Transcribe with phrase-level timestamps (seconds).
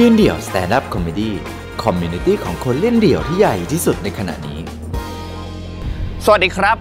[0.00, 4.58] ยืนเดี่ยว stand-up comedy community ของคนเล่นเดี่ยวที่ใหญ่ที่สุดในขณะนี้
[6.24, 6.76] สวัสดีครับ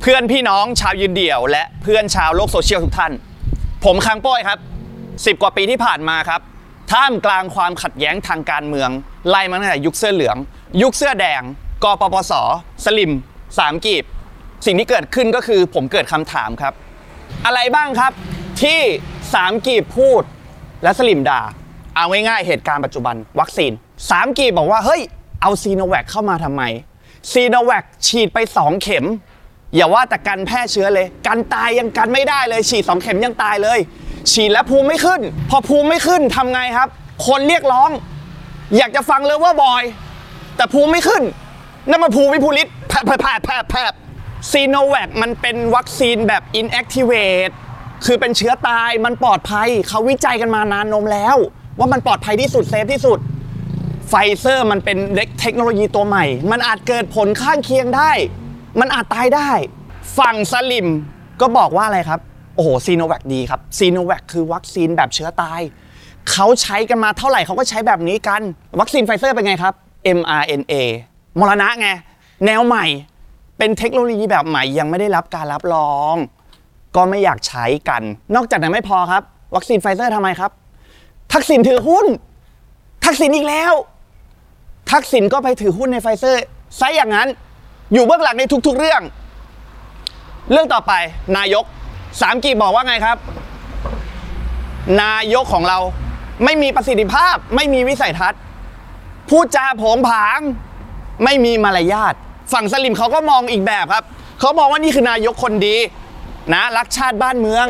[0.00, 3.12] เพื่อนพี่น้องชาวยืนเดี่ยว และเพื่อนชาวโลกโซเชียลทุกท่าน
[3.84, 4.58] ผมคังโป้ยครับ
[5.00, 6.40] 10 กว่าปีที่ผ่านมาครับ
[6.92, 8.90] ท่ามกลางความขัดแย้งทางการเมือง
[9.28, 10.36] ไล่มาตั้งแต่ยุคเสื้อเหลือง
[10.82, 11.42] ยุคเสื้อแดง
[11.84, 12.32] กปปส
[12.84, 13.12] สลิ่ม
[13.58, 14.04] สามกีบ
[14.66, 16.72] สิ่งที่เกิดขึ้นก็คือผมเกิดคำถามครับ
[17.46, 18.12] อะไรบ้างครับ
[18.62, 18.80] ที่
[19.34, 20.22] สามกีบพูด
[20.82, 21.42] และสลิมด่า
[21.96, 23.72] เอาง่ายๆเหตุการณ์ปัจจุบันวัคซีน
[24.10, 25.02] สามกีบอกว่าเฮ้ย
[25.42, 26.62] เอาซีโนแวคเข้ามาทำไม
[27.32, 29.06] ซีโนแวคฉีดไป 2 เข็ม
[29.74, 33.78] อย่าว่าแต่กันแพร่เชื้อเลย กันตายยังกันไม่ได้เลย ฉีด 2 เข็มยังตายเลย
[34.32, 36.88] ฉีดแล้วภูมิไม่ขึ้น พอภูมิไม่ขึ้นทำไงครับ
[37.26, 37.90] คนเรียกร้อง
[38.76, 39.82] อยากจะฟังเลยว่าบอย
[40.56, 41.22] แต่ภูมิไม่ขึ้น
[41.88, 43.92] นั่นมันภูมิภูริตแผลแผลบแผลบแผลบแผลบ
[44.50, 47.52] ซีโนแวคมันเป็นวัคซีนแบบ inactivate
[48.04, 51.36] คือเป็นเชื้อตายมันปลอดภัย เขาวิจัยกันมานานนมแล้ว
[51.78, 53.18] ว่ามันปลอดภัยที่สุด safe ที่สุด
[54.08, 54.98] ไฟเซอร์มันเป็น
[55.40, 58.10] เทคโนโลยีตัวใหม่ มันอาจเกิดผลข้างเคียงได้
[58.80, 59.50] มันอาจตายได้
[60.18, 60.88] ฝั่งสลิ่ม
[61.40, 62.20] ก็บอกว่าอะไรครับ
[62.54, 65.60] โอ้โหซีโนแวคดีครับซีโนแวคคือวัคซีนแบบเชื้อตาย
[66.30, 68.42] เขาใช้กันมาเท่าไหร่เขาก็ใช้แบบนี้กัน
[68.80, 69.74] วัคซีนไฟเซอร์เป็นไงครับ
[70.18, 70.72] mRNA
[71.38, 71.88] มรณะไง
[72.46, 72.86] แนวใหม่
[73.58, 76.14] เป็นเทคโนโลยีแบบใหม่ยังไม่ได้รับการรับรอง
[76.96, 78.02] ก็ไม่อยากใช้กัน
[78.34, 79.22] นอกจากนั้นไม่พอครับ
[79.54, 80.50] วัคซีนไฟเซอร์ทำไมครับ
[81.32, 82.06] ทักษิณถือหุ้น
[83.04, 83.72] ทักษิณอีกแล้ว
[84.90, 86.44] ทักษิณก็ไปถือหุ้นในไฟเซอร์
[86.80, 87.28] ซะอย่างนั้น
[87.92, 89.02] อยู่เบื้องหลังในทุก ๆ เรื่อง
[90.52, 90.92] เรื่องต่อไป
[91.36, 91.64] นายก
[92.20, 93.16] สามกีบบอกว่าไงครับ
[95.02, 95.78] นายกของเรา
[96.44, 98.40] ไม่มีประสิทธิภาพ ไม่มีวิสัยทัศน์
[99.28, 100.40] พูดจาโผงผาง
[101.24, 102.14] ไม่มีมารยาท
[102.52, 104.04] ฝั่งสลิมเขาก็มองอีกแบบครับ
[104.40, 105.76] เขามองว่านี่คือนายกคนดี
[106.54, 107.66] นะ รักชาติบ้านเมือง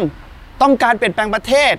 [0.63, 1.75] ต้องการเปลี่ยนแปลงประเทศ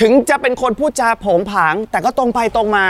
[0.00, 2.84] ถึงจะเป็นคนพูดจาโผงผาง แต่ก็ตรงไปตรงมา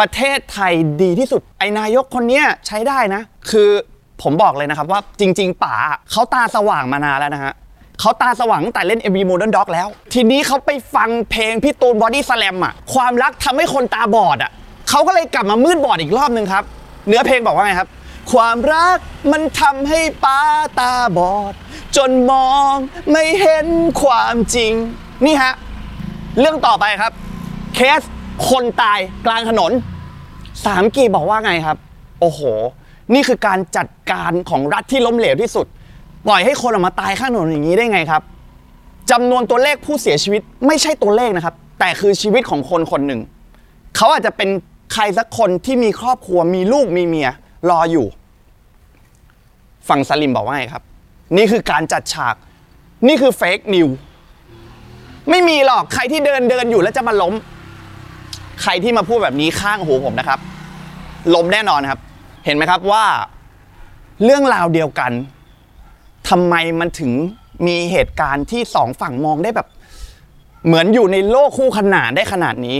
[0.00, 3.70] ประเทศไทยดีที่สุด ไอ้นายกคนเนี้ยใช้ได้นะ คือ
[4.22, 5.76] ผมบอกเลยนะครับว่าจริง ๆ ป๋า
[6.10, 7.54] เขาตาสว่างมานานแล้วนะฮะ
[8.00, 14.50] เขาตาสว่างตั้งแต่เล่น MV Modern Dog แล้ว ทีนี้เขาไปฟังเพลงพี่ตูนบอดี้สแลมอะ ความรักทำให้คนตาบอดอะ
[14.90, 16.64] เขาก็เลยกลับมามืดบอดอีกรอบนึงครับ
[17.08, 17.88] เนื้อเพลงบอกว่าไงครับ
[18.32, 18.96] ความรัก
[19.32, 20.40] มันทำให้ป้า
[20.80, 21.52] ตาบอด
[21.96, 22.72] จนมอง
[23.10, 23.66] ไม่เห็น
[24.02, 24.72] ความจริง
[25.26, 25.54] นี่ฮะ
[26.38, 27.12] เรื่องต่อไปครับ
[27.74, 28.00] เคส
[28.48, 29.72] คนตายกลางถนน
[30.66, 31.76] สามกีบบอกว่าไงครับ
[32.20, 32.40] โอ้โห
[33.14, 35.66] นี่คือการจัดการของรัฐที่ล้มเหลวที่สุด
[36.26, 38.22] ปล่อยให้คนออกมาตายข้างถนนอย่างนี้ได้ไงครับ
[39.10, 43.20] จำนวนตัวเลขผู้เสียชีวิตไม่ใช่ตัวเลขนะครับ แต่คือชีวิตของคนคนหนึ่ง
[43.96, 44.48] เขาอาจจะเป็น
[44.92, 47.30] ใครสักคนที่มีครอบครัวมีลูกมีเมีย
[47.70, 48.06] รออยู่
[49.88, 50.82] ฝั่งสลิมบอกว่าไงครับ
[51.36, 52.34] นี่คือการจัดฉาก
[53.08, 53.88] นี่คือเฟกนิว
[55.30, 57.34] ไม่มีหรอกใครที่เดินเดินอยู่แล้วจะมาล้ม
[58.62, 60.38] ใครที่มาพูดแบบนี้ข้างหูผมนะครับ
[61.34, 62.00] ล้มแน่นอนครับ
[62.44, 63.04] เห็นไหมครับว่า
[64.24, 65.12] เรื่องราวเดียวกัน
[66.28, 67.12] ทำไมมันถึง
[67.66, 69.68] มีเหตุการณ์ที่สองฝั่งมองได้แบบ
[70.66, 72.78] เหมือนอยู่ในโลกคู่ขนานได้ขนาดนี้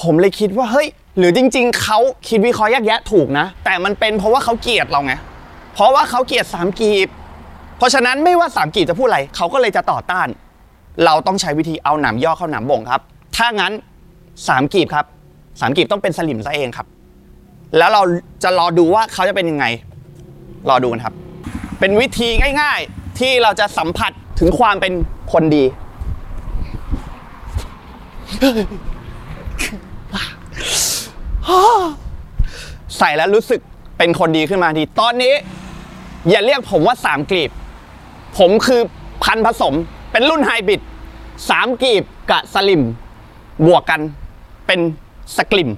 [0.00, 1.98] ผมเลยคิดว่าเฮ้ย หรือจริง ๆเขา
[2.28, 5.12] คิดวิเคราะห์แยกแยะถูกนะ แต่มันเป็นเพราะว่าเขาเกลียดเราไง
[5.74, 7.08] เพราะว่าเขาเกลียดสามกีบ
[7.78, 10.28] เพราะฉะนั้นไม่ว่าสามกีบจะพูดอะไรเขาก็เลยจะต่อต้าน
[11.04, 13.00] เราต้องใช้วิธีเอาหนามย่อเข้าหนามบ่งครับ
[13.36, 13.72] ถ้างั้น
[14.48, 15.06] สามกีบครับ
[15.60, 16.86] สามกีบต้องเป็นสลิมซะเองครับ
[17.76, 18.02] แล้วเรา
[18.42, 19.64] จะรอดูว่าเขาจะเป็นยังไง
[20.68, 21.14] รอดูกันครับ
[21.80, 22.28] เป็นวิธี
[22.60, 24.92] ง่ายๆ ที่เราจะสัมผัสถึงความเป็น
[25.32, 25.64] คนดี
[32.98, 33.60] ใส่แล้วรู้สึก
[33.98, 35.34] เป็นคนดีขึ้นมาที ตอนนี้
[36.28, 37.50] อย่าเรียกผมว่าสามกลีบ
[38.38, 38.80] ผมคือ
[39.24, 39.74] พันผสม
[40.16, 40.80] เป็นรุ่นไฮบริด
[41.50, 42.82] สามกลีบกับสลิม
[43.66, 44.00] บวกกัน
[44.66, 44.80] เป็น
[45.36, 45.70] สกลิม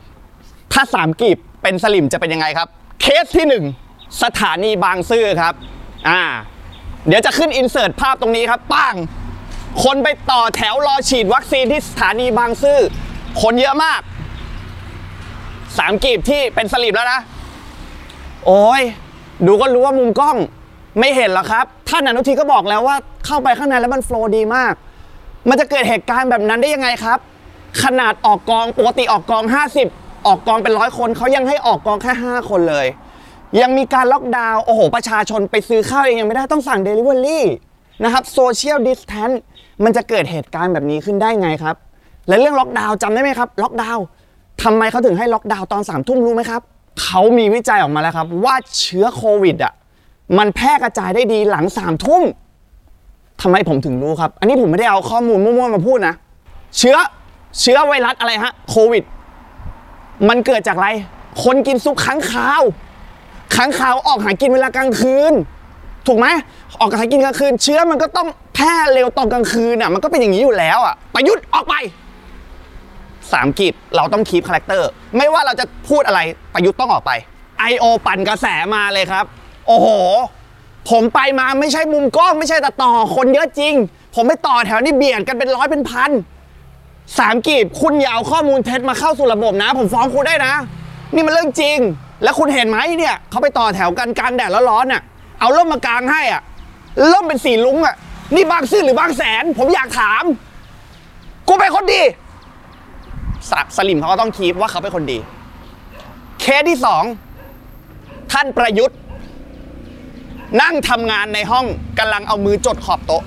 [0.72, 2.68] ถ้าสามกลีบเป็นสลิมจะเป็นยังไงครับ
[3.00, 3.64] เคสที่หนึ่ง
[4.22, 5.54] สถานีบางซื่อครับ
[6.08, 6.22] อ่า
[7.08, 8.94] เดี๋ยวจะขึ้นอินเสิร์ตภาพตรงนี้ครับป้าง
[9.84, 12.78] คนไปต่อแถวรอฉีดวัคซีนที่สถานีบางซื่อ
[13.42, 14.00] คนเยอะมาก
[15.78, 17.20] สามกีบที่เป็นสลิ่มแล้วนะ
[18.46, 18.82] โอ้ย
[19.46, 20.36] ดูก็รู้ว่ามุมกล้อง
[20.98, 22.96] ไม่เห็นหรอครับ ท่านอนุทินก็บอกแล้วว่า
[23.26, 24.74] เข้าไปข้างในแล้วมัน flow ดีมาก
[25.48, 27.18] มันจะเกิดเหตุการณ์แบบนั้นได้ยังไงครับ
[27.82, 29.44] ขนาดออกกองปกติออกกอง
[29.86, 32.86] 50 ออกกองเป็นร้อยคนเขายังให้ออกกองแค่ 5 คนเลย
[33.60, 37.40] ยังมีการล็อกดาวน์โอ้โห ประชาชนไปซื้อข้าวเองยังไม่ได้ต้องสั่ง Delivery
[38.04, 39.30] นะครับ social distance
[39.84, 41.76] มันจะเกิดเหตุการณ์แบบนี้ขึ้นได้ไงครับ
[42.28, 44.04] และเรื่องล็อกดาวน์จำได้ไหมครับล็อกดาวน์
[44.62, 46.60] ทำไมเขาถึงให้ล็อกดาวน์ตอนสามทุ่มรู้ไหมครับ
[47.02, 49.72] เขามีวิจัยออกมาแล้วครับ ว่าเชื้อโควิดอะ
[50.38, 52.22] มันแพร่กระจายได้ดีหลังสามทุ่ม
[53.40, 56.14] ทำไมผมถึงรู้ครับ อันนี้ผมไม่ได้เอาข้อมูลมั่วๆมาพูดนะ
[56.78, 56.96] เชื้อ
[57.60, 59.04] เชื้อไวรัสอะไรฮะโควิด
[60.28, 60.88] มันเกิดจากอะไร
[61.44, 62.62] คนกินซุปค้างคาว
[63.54, 65.32] ค้างคาวออกหากินเวลากลางคืน
[66.06, 66.26] ถูกไหม
[66.80, 71.74] ออกหากินกลางคืน เชื้อมันก็ต้องแพร่เร็วตอนกลางคืนอะมันก็เป็นอย่างนี้อยู่แล้วอะประยุทธ์ออกไป
[73.32, 76.20] สามกีบเราต้อง keep character ไม่ว่าเราจะพูดอะไร
[76.54, 77.12] ประยุทธ์ต้องออกไป
[77.70, 77.84] I.O.
[78.06, 79.24] ปั่นกระแสมาเลยครับ
[79.68, 79.88] โอ้โห
[80.90, 83.74] ผมไปมาไม่ใช่มุมกล้องไม่ใช่แต่ต่อคนเยอะจริง
[84.14, 86.10] ผมไปต่อแถวนี่เบียดกันเป็นร้อยเป็นพัน
[87.18, 90.54] สามกีบคุณอย่าเอาข้อมูลเท็จมาเข้าสู่ระบบนะ ผมฟ้องคุณได้นะ
[91.14, 91.78] นี่มันเรื่องจริง
[92.22, 95.02] แล้วคุณเห็นไหมเนี่ยเขาไปต่อแถวกันกลางแดดแล้วร้อนอะ
[95.40, 96.42] เอาร่มมากลางให้อะ
[97.12, 97.94] ร่มเป็นสีลุ้งอะ
[98.34, 100.24] นี่บางซื่อหรือบางแสน ผมอยากถาม
[101.48, 102.02] กูเป็นคนดี
[103.50, 105.18] สสลิมเขาก็ต้องคีบว่าเขาเป็นคนดี
[106.40, 107.04] เคสที่สอง
[108.32, 108.98] ท่านประยุทธ์
[110.62, 111.66] นั่งทำงานในห้อง
[111.98, 113.22] กำลังเอามือจดขอบโต๊ะ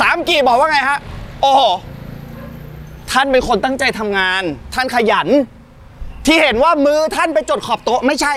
[0.00, 0.98] สามกีบอกว่าไงฮะ
[1.42, 1.60] โอ้โห
[3.10, 4.42] ท่านเป็นคนตั้งใจทำงาน
[4.74, 5.28] ท่านขยัน
[6.26, 8.34] ที่เห็นว่ามือท่านไปจรดขอบโต๊ะไม่ใช่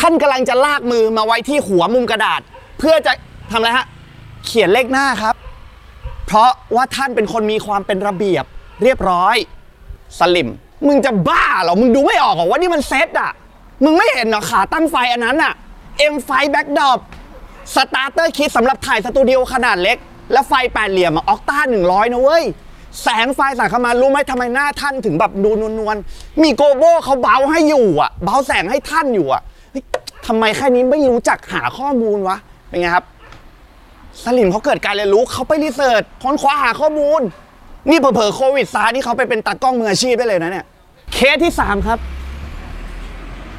[0.00, 2.40] ท่านกำลังจะลากมือมาไว้ที่หัวมุมกระดาษ
[2.78, 3.12] เพื่อจะ
[3.50, 3.86] ทำอะไรฮะ
[4.44, 5.34] เขียนเลขหน้าครับ
[6.26, 8.44] เพราะว่าท่านเป็นคนมีความเป็นระเบียบ
[8.82, 9.36] เรียบร้อย
[10.18, 10.48] สลิ่ม
[10.86, 13.32] มึงจะบ้าเหรอ มึงดูไม่ออกเหรอว่านี่มันเซตอะ
[13.84, 15.52] มึงไม่เห็นเหรอขาตั้งไฟอันนั้นอะ
[16.12, 16.98] M ไฟ backdrop
[17.74, 19.96] starter kit สำหรับถ่ายสตูดิโอขนาดเล็ก
[20.32, 22.44] และไฟแปดเหลี่ยม octa หนึ่งร้อยนะเว้ย
[23.02, 29.42] แสงไฟสาดเข้ามารู้ไหมทำไมหน้าท่านถึงแบบดูนวลๆ มี gobo เขาเบาให้อยู่อะ เบาแสงให้ท่านอยู่อะ
[30.26, 32.36] ทำไมแค่นี้ไม่รู้จักหาข้อมูลวะ
[32.68, 33.04] เป็นไงครับ
[34.22, 37.20] สลิ่มเขาเกิดการเรียนรู้เขาไป research ค้นคว้าหาข้อมูล
[37.90, 40.66] นี่เผลอๆโควิดซานี่เขาไปเป็นตากล้องมืออาชีพได้เลยนะเนี่ย
[41.12, 41.98] เคสที่ 3 ครับ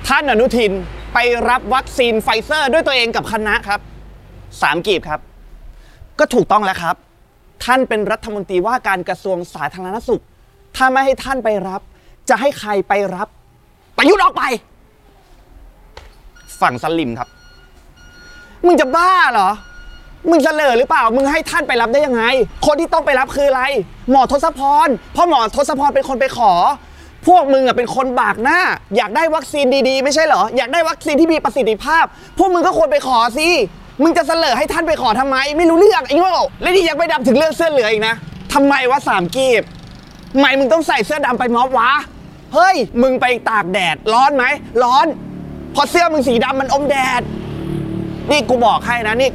[0.08, 0.72] ท่านอนุทิน
[1.14, 1.18] ไป
[1.50, 3.80] รับวัคซีนไฟเซอร์ด้วยตัวเองกับคณะครับ
[4.62, 5.20] สามกีบครับ
[6.20, 6.96] ก็ถูกต้องแล้วครับ
[7.66, 10.24] ท่านเป็นรัฐมนตรีว่าการกระทรวงสาธารณสุข
[10.76, 11.82] ถ้าไม่ให้ท่านไปรับ
[12.30, 13.28] จะให้ใครไปรับ
[13.98, 14.44] ประยุทธ์ออกไป
[16.62, 17.30] ฝั่งสลิมครับ
[18.66, 19.50] มึงจะบ้าเหรอ
[20.30, 22.24] มึงเสลอหรือเปล่า มึงให้ท่านไปรับได้ยังไง
[22.66, 23.64] คนที่ต้องไปรับคืออะไร
[24.12, 26.54] หมอทศพร เพราะหมอทศพรเป็นคนไปขอ
[27.28, 28.60] พวกมึงอะเป็นคนบากหน้า
[28.98, 32.06] อยากได้วัคซีนดีๆ ไม่ใช่เหรอ อยากได้วัคซีนที่มีประสิทธิภาพ
[32.38, 33.50] พวกมึงก็ควรไปขอสิ
[34.04, 38.16] มึงจะเสลอให้ท่านไปขอทำไม ไม่รู้เรื่องไอ้โง่และนี่ยังไม่ดับถึงเรื่องเสื้อเหลืองอีกนะ
[38.54, 39.64] ทำไมวะสามกีบ
[40.34, 41.92] ทำไมมึงต้องใส่เสื้อดำไปม็อบวะ
[42.54, 44.46] เฮ้ย มึงไปตากแดดร้อนไหม
[44.84, 45.08] ร้อน
[45.76, 47.22] พอเสื้อมึงสีดำมันอมแดด
[48.32, 49.32] นี่กูบอกให้นะนี่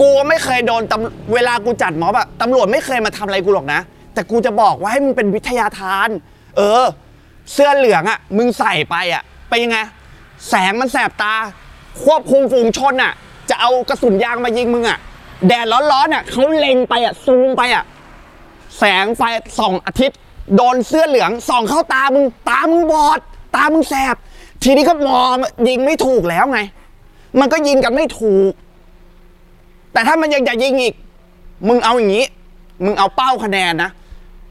[0.00, 3.80] กูไม่เคยโดนตำเวลากูจัดม็อบอะตำรวจไม่เคยมาทำอะไรกูหรอกนะ
[4.14, 6.08] แต่กูจะบอกว่าให้มึงเป็นวิทยาทาน
[6.56, 6.84] เออ
[7.52, 9.78] เสื้อเหลืองอะมึงใส่ไปอะไปนยังไง
[10.48, 11.34] แสงมันแสบตา
[12.04, 13.12] ควบคุมฝูงชนอะ
[13.50, 14.98] จะเอากระสุนยางมายิงมึงอะ
[15.48, 17.84] แดดร้อนๆอะเขาเล็งไปอะซูมไปอะ
[18.78, 19.22] แสงไฟ
[19.58, 20.18] ส่องอาทิตย์
[20.56, 23.20] โดนเสื้อเหลืองส่องเข้าตามึงตามึงบอด
[23.56, 24.16] ตามึงแสบ
[24.62, 25.36] ทีนี้ก็มอง
[25.68, 26.60] ยิงไม่ถูกแล้วไง
[27.40, 28.52] มันก็ยิงกันไม่ถูก
[29.92, 30.94] แต่ถ้ามันยังจะยิงอีก
[31.68, 32.26] มึงเอาอย่างนี้
[32.84, 33.90] มึงเอาเป้าคะแนนนะ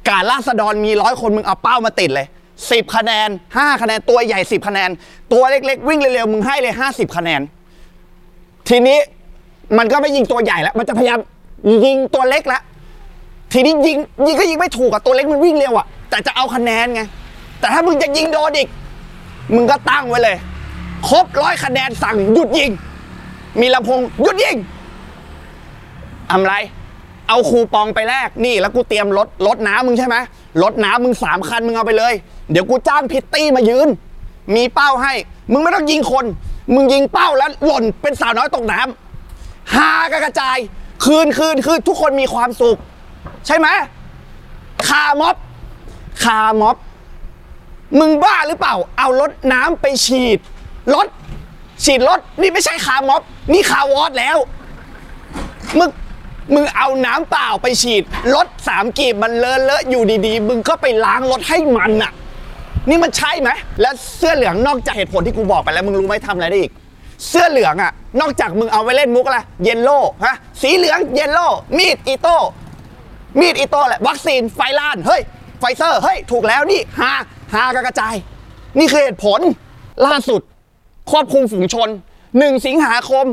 [0.09, 2.27] การราษฎรมีร้อยคนมึงเอาเป้ามาติดเลย
[2.71, 4.89] สิบคะแนนห้าคะแนน ตัวใหญ่สิบคะแนน
[5.33, 7.41] ตัวเล็กๆ วิ่งเร็วๆ มึงให้เลยห้าสิบคะแนน
[8.69, 8.97] ทีนี้
[9.77, 11.19] มันก็ไม่ยิงตัวใหญ่แล้ว มันจะพยายาม
[11.85, 12.61] ยิงตัวเล็กล้ว
[13.53, 13.97] ทีนี้ยิง
[14.27, 17.01] ยิงก็ยิงไม่ถูกอะตัวเล็กมันวิ่งเร็วอะแต่จะเอาคะแนนไง
[17.59, 18.67] แต่ถ้ามึงจะยิงโดนอีก
[19.55, 20.37] มึงก็ตั้งไว้เลย
[21.09, 22.71] ครบร้อยคะแนนสั่งหยุดยิง
[23.61, 24.57] มีลำโพงหยุดยิง
[26.31, 26.53] ทำไร
[27.29, 30.15] เอาคูปองไปแลกนี่ แล้วกูเตรียมรถรถน้ำมึงใช่ไหม
[30.61, 32.13] รถน้ำมึงสามคันมึงเอาไปเลย
[32.51, 33.87] เดี๋ยวกูจ้างพิตตี้มายืน
[34.55, 35.13] มีเป้าให้
[35.51, 36.25] มึงไม่ต้องยิงคน
[36.73, 40.57] มึงยิงเป้าแล้วหล่นเป็นสาวน้อยตกน้ำฮากระจาย
[41.05, 42.77] คืนคืนคืนทุกคนมีความสุข
[43.47, 43.67] ใช่ไหม
[44.87, 45.35] คาม็อบ
[46.23, 46.75] คาม็อบ
[47.99, 50.39] มึงบ้าหรือเปล่า เอารถน้ำไปฉีด
[50.95, 51.07] รถ
[51.83, 53.21] ฉีดรถนี่ไม่ใช่ car mob
[53.53, 54.37] นี่ car wash แล้ว
[55.77, 55.89] มึง
[56.53, 58.03] มึงเอาน้ำเปล่าไปฉีด
[58.35, 62.11] รถสามกีบมันเลอะเลอะอยู่ดีๆ มึงก็ไปล้างรถให้มันน่ะ
[62.89, 63.49] นี่มันใช่ไหม
[63.81, 66.71] และเสื้อเหลืองนอกจากเหตุผลที่กูบอกไปแล้วมึงรู้ไหมทำอะไรได้อีก
[67.29, 72.37] เสื้อเหลืองอะนอกจากมึงเอาไว้เล่นมุกอะไร yellow ฮะสีเหลือง yellow มีดอีโต้
[73.39, 75.21] มีดอีโต้แหละวัคซีนไฟล้านเฮ้ย
[75.59, 77.11] ไฟเซอร์เฮ้ยถูกแล้วนี่ฮา
[77.53, 78.15] ฮากระจาย
[78.79, 79.39] นี่คือเหตุผล
[80.05, 80.41] ล่าสุด
[81.11, 81.89] ควบคุมฝูงชน
[82.39, 83.25] หนึ่งสิงหาคม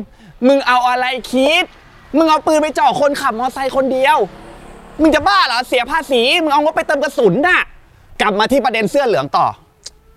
[0.48, 1.64] มึงเอาอะไรคิด
[2.16, 4.16] มึงเอาปืนไปจ่อคนขับมอเตอร์ไซค์คนเดียว
[5.00, 7.60] มึงจะบ้าเหรอ เสียภาษี มึงเอางบไปเติมกระสุนน่ะ
[8.20, 9.46] กลับมาที่ประเด็นเสื้อเหลืองต่อ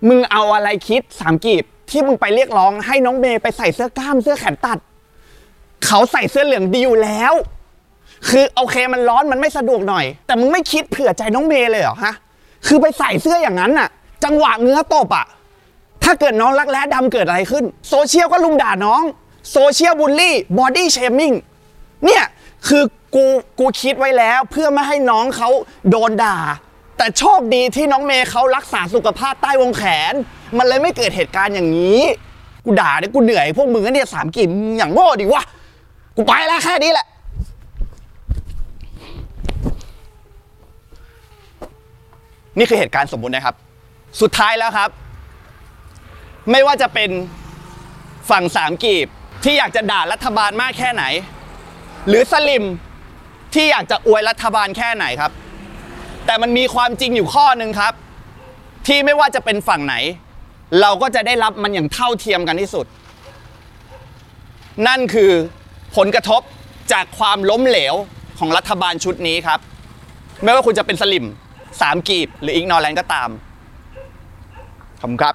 [0.08, 4.78] มึงเอาอะไรคิดสามกีบที่มึงไปเรียกร้องให้น้องเมย์ไปใส่เสื้อกล้ามเสื้อแขนตัด
[5.86, 7.32] เขาใส่เสื้อเหลืองดีอยู่แล้ว
[8.28, 12.14] คือโอเคมันร้อนมันไม่สะดวกหน่อย แต่มึงไม่คิดเผื่อใจน้องเมย์เลยเหรอฮะ
[12.66, 13.88] คือไปใส่เสื้ออย่างนั้นน่ะ
[14.24, 15.26] จังหวะเงื้อตบอะ
[16.04, 19.02] ถ้าเกิดน้องรักแร้ดำเกิดอะไรขึ้น โซเชียลก็รุมด่าน้อง
[19.52, 21.32] social bully body shaming
[22.06, 22.24] เนี่ย
[22.68, 22.82] คือ
[23.14, 23.24] กู
[23.58, 25.48] กูคิดไว้แล้วเพื่อไม่ให้น้องเขา
[25.90, 26.38] โดนด่า
[26.96, 29.82] แต่โชคดีที่น้องเมย์เขารักษาสุขภาพใต้วงแข
[30.12, 30.14] น
[30.58, 32.00] มันเลยไม่เกิดเหตุการณ์อย่างนี้
[32.64, 35.44] กูด่าเนี่ยกูเหนื่อยพวกมึงก็เนี่ยสามกิ่มอย่างโง่ดิวะ
[36.16, 37.06] กูไปแล้วแค่นี้แหละ
[42.58, 43.54] นี่คือเหตุการณ์สมมุตินะครับ
[44.20, 44.90] สุดท้ายแล้วครับ
[46.50, 47.10] ไม่ว่าจะเป็น
[48.30, 49.06] ฝั่งสามกีบ
[49.44, 51.04] ที่อยากจะด่ารัฐบาลมากแค่ไหน
[52.08, 52.64] หรือสลิม
[53.54, 55.32] ที่อยากจะอวยรัฐบาลแค่ไหนครับ
[56.26, 57.94] แต่มันมีความจริงอยู่ข้อหนึ่งครับ
[58.86, 59.94] ที่ไม่ว่าจะเป็นฝั่งไหน
[60.80, 62.86] เราก็จะได้รับมันอย่างเท่าเทียมกันที่สุด
[64.86, 65.30] นั่นคือ
[65.96, 66.40] ผลกระทบ
[66.92, 67.94] จากความล้มเหลว
[68.38, 69.60] ของรัฐบาลชุดนี้ครับ
[70.44, 71.26] ไม่ว่าคุณจะเป็นสลิม
[71.80, 73.30] สามกีบหรืออีกนอแลนก็ตาม
[75.00, 75.34] ขอบคุณครับ